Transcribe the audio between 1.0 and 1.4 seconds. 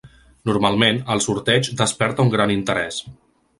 el